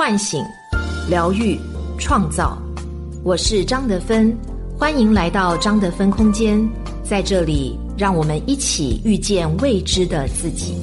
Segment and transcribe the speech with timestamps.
[0.00, 0.42] 唤醒、
[1.10, 1.60] 疗愈、
[1.98, 2.56] 创造。
[3.22, 4.34] 我是张德芬，
[4.78, 6.58] 欢迎来到张德芬空间，
[7.04, 10.74] 在这里，让我们一起遇见未知的自己。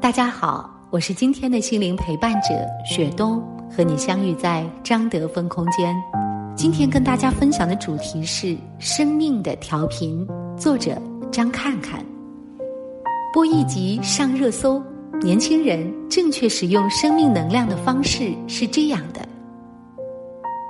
[0.00, 2.48] 大家好，我是今天的心灵陪伴者
[2.84, 3.40] 雪冬，
[3.70, 5.94] 和你相遇在张德芬空间。
[6.56, 10.26] 今天跟大家分享的主题是生命的调频，
[10.58, 11.00] 作者
[11.30, 12.04] 张看看。
[13.32, 14.82] 播一集上热搜，
[15.22, 19.20] 年轻人正确使用生命能量的方式是这样的。《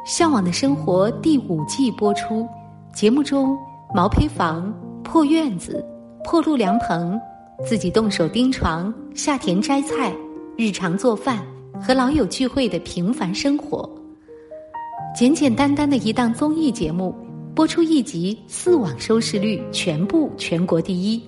[0.06, 2.46] 向往的生活》第五季播出，
[2.94, 3.58] 节目中
[3.92, 4.72] 毛坯房、
[5.02, 5.84] 破院子、
[6.22, 7.20] 破路凉棚，
[7.66, 10.14] 自己动手钉床、下田摘菜，
[10.56, 11.44] 日常做饭
[11.80, 13.90] 和老友聚会的平凡生活。
[15.16, 17.12] 简简单单的一档综艺节目，
[17.56, 21.20] 播出一集，四网收视率全部全国第一。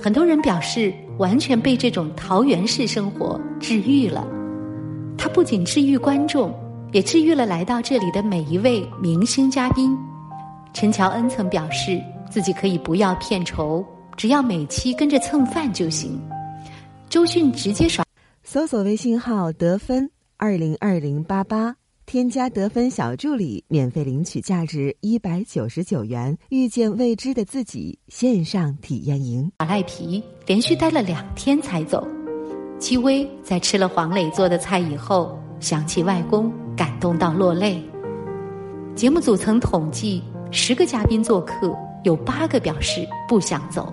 [0.00, 4.26] 很多人表示，完全被这种桃园式生活治愈了。
[5.16, 6.54] 它不仅治愈观众，
[6.92, 9.96] 也治愈了来到这里的每一位明星嘉宾。
[10.72, 13.84] 陈乔恩曾表示，自己可以不要片酬，
[14.16, 16.20] 只要每期跟着蹭饭就行。
[17.08, 18.04] 周迅直接刷，
[18.44, 21.77] 搜索微信号得分二零二零八八。
[22.08, 29.52] 添加得分小助理，免费领取价值一百九十九元《遇见未知的自己》线上体验营。
[29.58, 32.08] 马赖皮连续待了两天才走。
[32.78, 37.78] 戚薇在吃了黄磊做的菜以后，想起外公，感动到落泪。
[38.94, 43.92] 节目组曾统计，十个嘉宾做客，有八个表示不想走。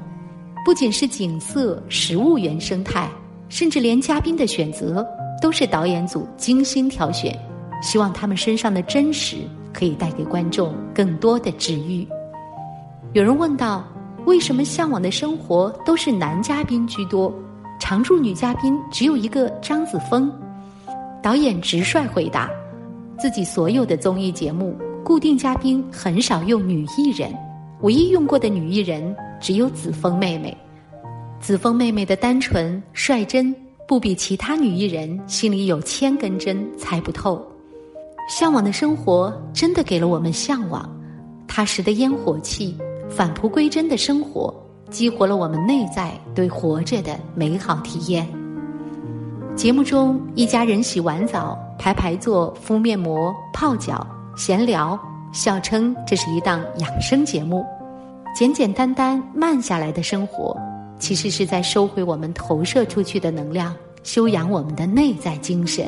[0.66, 3.11] 不仅是景色、食物原生态，
[3.50, 5.05] 甚至连嘉宾的选择，
[5.41, 7.38] 都是导演组精心挑选。
[7.81, 9.38] 希望他们身上的真实
[9.73, 12.08] 可以带给观众更多的治愈。
[13.14, 13.84] 有人问到，
[14.26, 17.34] 为什么《向往的生活》都是男嘉宾居多，
[17.80, 20.31] 常驻女嘉宾只有一个张子枫？
[21.22, 22.50] 导演直率回答，
[23.18, 27.34] 自己所有的综艺节目固定嘉宾很少用女艺人，
[27.81, 30.56] 唯一用过的女艺人只有子枫妹妹。
[31.40, 33.56] 子枫妹妹的单纯率真，
[33.88, 37.46] 不比其他女艺人心里有千根针猜不透。
[38.28, 40.90] 向往的生活真的给了我们向往，
[41.47, 42.75] 踏实的烟火气，
[43.09, 44.53] 返璞归真的生活，
[44.90, 48.28] 激活了我们内在对活着的美好体验。
[49.56, 55.00] 节目中，一家人洗完澡，排排坐，敷面膜、泡脚、闲聊，
[55.31, 57.64] 笑称这是一档养生节目。
[58.35, 60.58] 简简单单、慢下来的生活，
[61.00, 65.88] 其实是在收回我们投射出去的能量，修养我们的内在精神。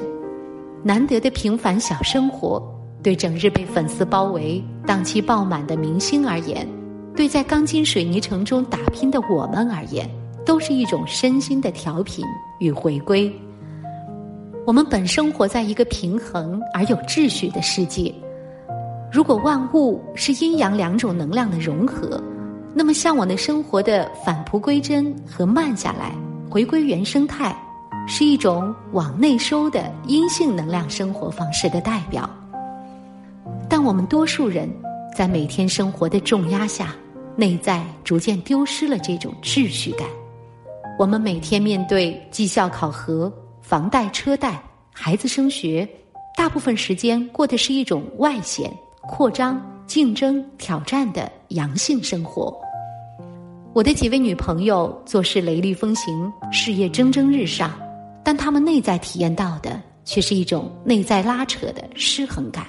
[0.83, 2.61] 难得的平凡小生活，
[3.03, 6.67] 对整日被粉丝包围、档期爆满的明星而言，
[7.15, 10.09] 对在钢筋水泥城中打拼的我们而言，
[10.45, 12.23] 都是一种身心的调频
[12.59, 13.31] 与回归。
[14.65, 18.13] 我们本生活在一个平衡而有秩序的世界。
[19.11, 22.21] 如果万物是阴阳两种能量的融合，
[22.73, 26.13] 那么向往的生活的返璞归真和慢下来、
[26.49, 27.55] 回归原生态。
[28.09, 32.27] 是一种往内收的阴性能量生活方式的代表，
[33.69, 34.69] 但我们多数人
[35.13, 36.95] 在每天生活的重压下，
[37.35, 40.07] 内在逐渐丢失了这种秩序感。
[40.97, 43.31] 我们每天面对绩效考核、
[43.61, 44.63] 房贷车贷、
[44.93, 45.87] 孩子升学，
[46.35, 52.57] 大部分时间过的是一种外显、扩张、竞争、挑战的阳性生活。
[53.73, 57.69] 我的几位女朋友做事雷厉风行，事业蒸蒸日上。
[58.27, 62.65] 但他们内在体验到的，却是一种内在拉扯的失衡感。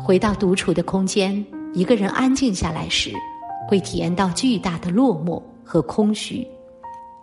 [0.00, 1.44] 回到独处的空间，
[1.74, 3.10] 一个人安静下来时，
[3.68, 6.46] 会体验到巨大的落寞和空虚；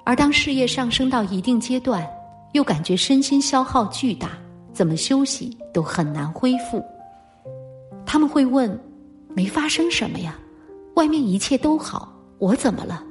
[0.03, 2.05] 而当事业上升到一定阶段，
[2.51, 4.31] 又感觉身心消耗巨大，
[4.73, 6.83] 怎么休息都很难恢复。
[8.05, 8.77] 他们会问
[9.33, 10.37] ：“没发生什么呀？
[10.95, 13.01] 外面一切都好，我怎么了？”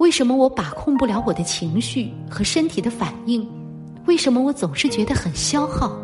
[0.00, 3.46] 为什么我把控不了我的情绪和身体的反应？
[4.06, 5.94] 为什么我总是觉得很消耗？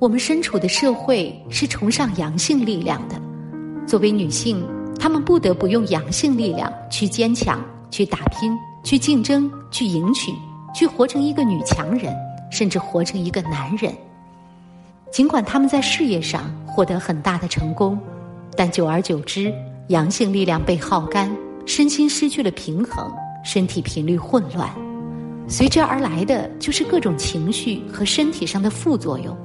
[0.00, 3.14] 我们身处的社会是崇尚阳性力量的，
[3.86, 4.60] 作为女性，
[4.98, 8.52] 她们不得不用阳性力量去坚强、去打拼、
[8.82, 10.32] 去竞争、去赢取、
[10.74, 12.12] 去活成一个女强人，
[12.50, 13.94] 甚至活成一个男人。
[15.12, 17.96] 尽管他们在事业上获得很大的成功，
[18.56, 19.54] 但久而久之，
[19.90, 21.30] 阳性力量被耗干。
[21.66, 23.12] 身心失去了平衡，
[23.44, 24.68] 身体频率混乱，
[25.48, 29.36] 随之而来的就是各种情绪和身体上的副作用：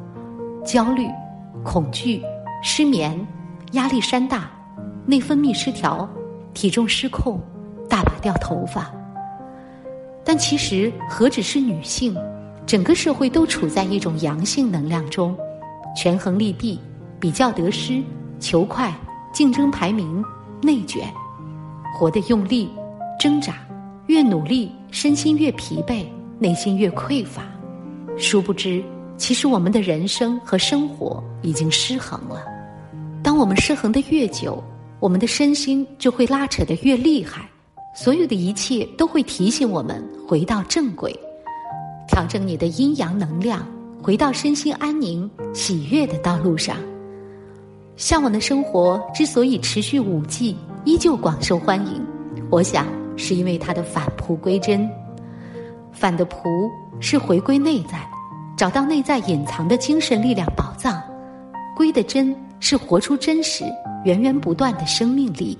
[0.65, 1.07] 焦虑、
[1.63, 2.21] 恐惧、
[2.63, 3.19] 失眠、
[3.73, 4.49] 压力山大、
[5.05, 6.09] 内分泌失调、
[6.53, 7.39] 体重失控、
[7.87, 8.91] 大把掉头发。
[10.23, 12.15] 但其实何止是女性，
[12.65, 15.37] 整个社会都处在一种阳性能量中，
[15.95, 16.79] 权衡利弊，
[17.19, 18.03] 比较得失，
[18.39, 18.93] 求快，
[19.31, 20.21] 竞争排名，
[20.61, 21.07] 内卷，
[21.97, 22.69] 活得用力，
[23.19, 23.55] 挣扎，
[24.05, 26.05] 越努力，身心越疲惫，
[26.37, 27.41] 内心越匮乏。
[28.19, 28.83] 殊不知，
[29.17, 32.43] 其实我们的人生和生活已经失衡了。
[33.23, 34.63] 当我们失衡的越久，
[34.99, 37.49] 我们的身心就会拉扯的越厉害。
[37.95, 41.11] 所有的一切都会提醒我们回到正轨，
[42.07, 43.67] 调整你的阴阳能量，
[44.03, 46.77] 回到身心安宁、喜悦的道路上。
[47.95, 50.55] 向往的生活之所以持续五季，
[50.87, 52.01] 依旧广受欢迎，
[52.49, 52.87] 我想
[53.17, 54.89] 是因为它的返璞归真。
[55.91, 57.99] 返的璞是回归内在，
[58.55, 60.93] 找到内在隐藏的精神力量宝藏；
[61.75, 63.65] 归的真是活出真实、
[64.05, 65.57] 源源不断的生命力。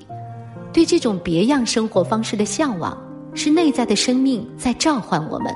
[0.72, 2.98] 对这种别样生活方式的向往，
[3.34, 5.54] 是内在的生命在召唤我们，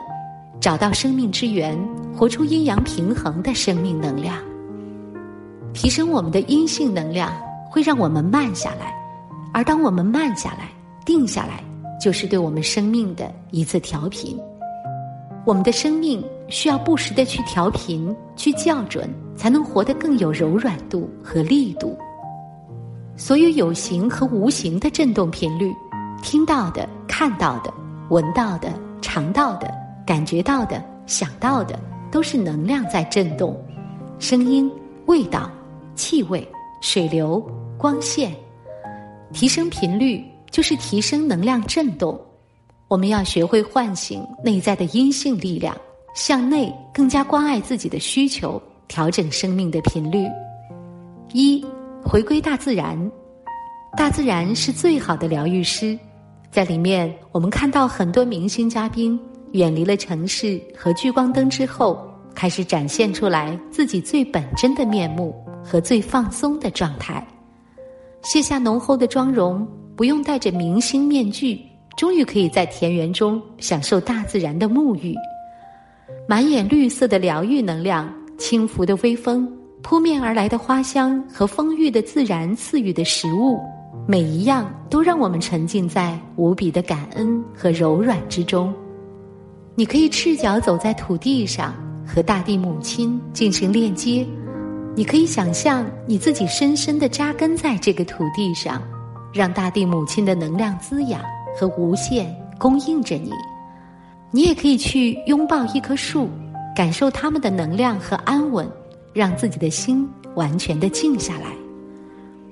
[0.59, 1.79] 找到生命之源，
[2.13, 4.35] 活出阴阳平衡的生命能量。
[5.71, 7.31] 提升我们的阴性能量，
[7.69, 8.93] 会让我们慢下来，
[9.53, 10.69] 而当我们慢下来、
[11.05, 11.63] 定下来，
[11.99, 14.39] 就是对我们生命的一次调频。
[15.45, 21.97] 我们的生命需要不时的去调频、去校准，才能活得更有柔软度和力度。
[23.17, 25.73] 所有有形和无形的振动频率，
[26.23, 27.73] 听到的、看到的、
[28.09, 28.71] 闻到的、
[29.01, 29.71] 尝到的、
[30.05, 31.77] 感觉到的、想到的，
[32.11, 33.59] 都是能量在振动。
[34.17, 34.71] 声音、
[35.07, 35.49] 味道、
[35.95, 36.47] 气味、
[36.81, 37.43] 水流、
[37.77, 38.31] 光线，
[39.33, 42.19] 提升频率就是提升能量振动。
[42.87, 45.75] 我们要学会唤醒内在的阴性力量，
[46.15, 50.27] 向内更加关爱自己的需求，调整生命的频率。
[51.33, 51.63] 一。
[52.03, 53.11] 回归大自然，
[53.95, 55.95] 大自然是最好的疗愈师。
[56.49, 59.17] 在里面，我们看到很多明星嘉宾
[59.51, 62.03] 远离了城市和聚光灯之后，
[62.33, 65.31] 开始展现出来自己最本真的面目
[65.63, 67.23] 和最放松的状态。
[68.23, 71.59] 卸下浓厚的妆容，不用戴着明星面具，
[71.97, 75.15] 终于可以在田园中享受大自然的沐浴，
[76.27, 79.51] 满眼绿色的疗愈能量，轻拂的微风。
[79.83, 83.59] 扑面而来的花香和丰裕的自然赐予的食物，
[84.07, 88.71] 每一样都让我们沉浸在无比的感恩和柔软之中。
[89.73, 91.73] 你可以赤脚走在土地上，
[92.05, 94.23] 和大地母亲进行链接；
[94.95, 98.81] 你可以想象你自己深深的扎根在这个土地上，
[99.33, 101.21] 让大地母亲的能量滋养
[101.57, 103.31] 和无限供应着你。
[104.31, 106.29] 你也可以去拥抱一棵树，
[106.75, 108.69] 感受它们的能量和安稳。
[109.13, 111.47] 让自己的心完全的静下来。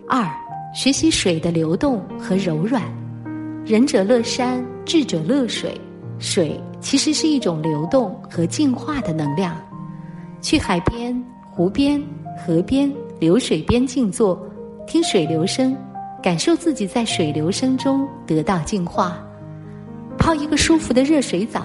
[0.10, 0.30] 二，
[0.76, 2.84] 学习水的流动和柔软。
[3.66, 5.80] 仁者乐山，智者乐水。
[6.18, 9.56] 水其实是一种流动和净化的能量。
[10.42, 11.18] 去海边、
[11.50, 12.04] 湖边、
[12.46, 14.42] 河边、流水边静坐，
[14.88, 15.76] 听水流声，
[16.24, 19.18] 感受自己在水流声中得到净化。
[20.18, 21.64] 泡一个舒服的热水澡，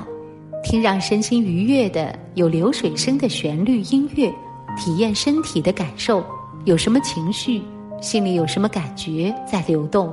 [0.62, 4.32] 听让身心愉悦的有流水声的旋律音乐。
[4.76, 6.24] 体验身体的感受，
[6.64, 7.62] 有什么情绪，
[8.00, 10.12] 心里有什么感觉在流动。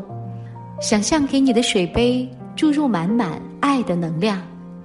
[0.80, 4.40] 想象给你的水杯注入满满爱的能量，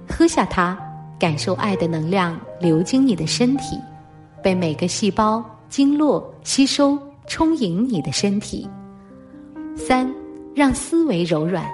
[0.09, 0.75] 喝下它，
[1.19, 3.77] 感受爱的能量流经你的身体，
[4.41, 6.97] 被每个细胞、经络吸收，
[7.27, 8.67] 充盈你的身体。
[9.75, 10.11] 三，
[10.55, 11.65] 让思维柔软，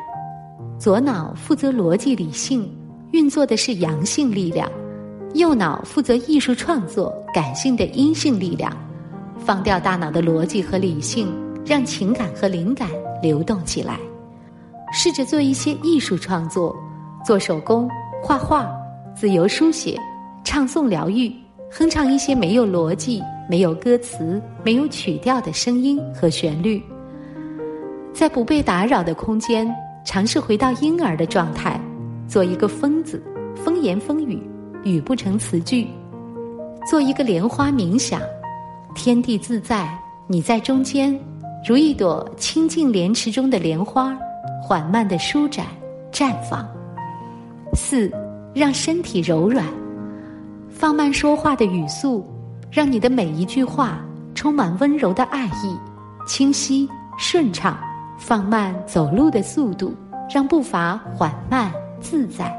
[0.77, 2.69] 左脑负责逻辑理性，
[3.11, 4.69] 运作的是阳性力量。
[5.35, 8.71] 右脑负责艺术创作，感性的阴性力量，
[9.39, 11.27] 放掉大脑的逻辑和理性，
[11.65, 12.89] 让情感和灵感
[13.21, 13.99] 流动起来。
[14.91, 16.75] 试着做一些艺术创作，
[17.25, 17.89] 做手工、
[18.21, 18.69] 画画、
[19.15, 19.99] 自由书写、
[20.43, 21.33] 唱诵疗愈，
[21.75, 26.79] 哼唱一些没有逻辑、没有歌词、没有曲调的声音和旋律。
[28.13, 29.67] 在不被打扰的空间，
[30.05, 31.81] 尝试回到婴儿的状态，
[32.27, 33.21] 做一个疯子，
[33.55, 34.39] 风言风语。
[34.83, 35.87] 语不成词句，
[36.87, 38.21] 做一个莲花冥想，
[38.93, 41.17] 天地自在，你在中间，
[41.65, 44.15] 如一朵清净莲池中的莲花，
[44.61, 45.65] 缓慢的舒展
[46.11, 46.67] 绽放。
[47.73, 48.11] 四，
[48.53, 49.65] 让身体柔软，
[50.83, 52.25] 放慢说话的语速，
[52.69, 55.79] 让你的每一句话充满温柔的爱意，
[56.27, 56.85] 清晰
[57.17, 57.79] 顺畅，
[58.17, 59.95] 放慢走路的速度，
[60.29, 61.71] 让步伐缓慢
[62.01, 62.53] 自在，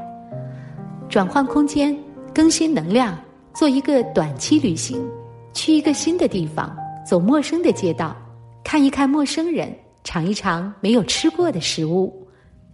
[1.07, 1.95] 转换空间。
[2.33, 3.15] 更新能量，
[3.53, 5.07] 做一个短期旅行，
[5.53, 8.15] 去一个新的地方，走陌生的街道，
[8.63, 9.71] 看一看陌生人，
[10.03, 12.11] 尝一尝没有吃过的食物，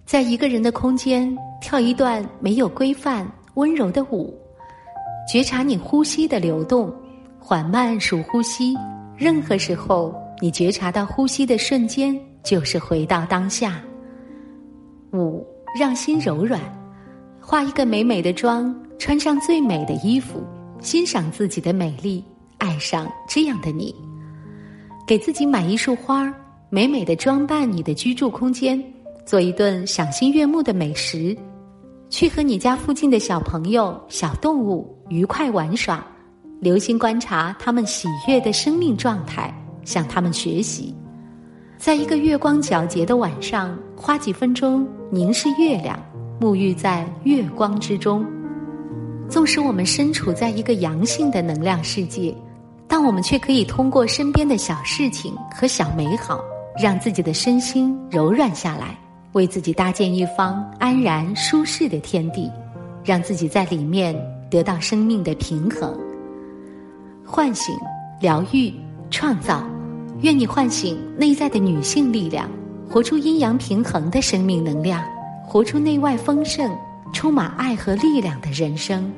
[0.06, 4.34] 在一个人的空间跳一段没有规范、温柔的舞，
[5.32, 6.94] 觉察你呼吸的流动，
[7.40, 8.76] 缓慢数呼吸。
[9.16, 13.82] 任何时候，你觉察到呼吸的瞬间，就是回到当下。
[15.14, 15.48] 五，
[15.80, 16.60] 让心柔软，
[17.40, 20.44] 化一个美美的妆，穿上最美的衣服，
[20.82, 22.22] 欣赏自己的美丽，
[22.58, 23.96] 爱上这样的你。
[25.08, 26.30] 给自己买一束花，
[26.70, 28.84] 美美的装扮你的居住空间，
[29.26, 31.34] 做一顿赏心悦目的美食，
[32.10, 36.02] 去和你家附近的小朋友、小动物愉快玩耍，
[36.62, 39.54] 留心观察他们喜悦的生命状态，
[39.84, 40.96] 向他们学习。
[41.78, 46.00] 在一个月光皎洁的晚上，花几分钟凝视月亮，
[46.40, 48.26] 沐浴在月光之中。
[49.28, 52.34] 纵使我们身处在一个阳性的能量世界，
[52.88, 56.40] 但我们却可以通过身边的小事情和小美好，
[56.82, 58.98] 让自己的身心柔软下来，
[59.34, 62.50] 为自己搭建一方安然舒适的天地，
[63.04, 64.16] 让自己在里面
[64.52, 65.98] 得到生命的平衡、
[67.26, 67.74] 唤醒、
[68.20, 68.72] 疗愈、
[69.10, 69.66] 创造。
[70.20, 72.48] 愿你唤醒内在的女性力量，
[72.88, 75.02] 活出阴阳平衡的生命能量，
[75.48, 76.70] 活出内外丰盛、
[77.14, 79.10] 充满爱和力量的人生。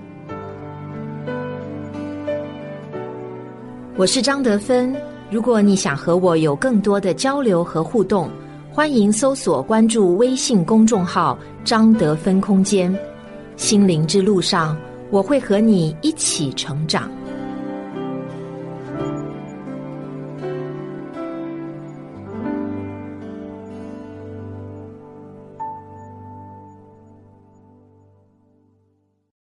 [3.97, 4.95] 我是张德芬。
[5.31, 8.29] 如果你想和我有更多的交流和互动，
[8.71, 12.95] 欢迎搜索关注微信公众号“张德芬空间”。
[13.57, 14.77] 心灵之路上，
[15.13, 17.07] 我会和你一起成长。